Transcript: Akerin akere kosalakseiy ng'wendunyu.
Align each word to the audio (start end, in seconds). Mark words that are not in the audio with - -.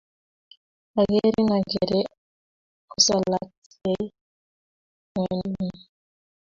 Akerin 1.01 1.47
akere 1.57 1.99
kosalakseiy 2.89 4.05
ng'wendunyu. 5.13 5.77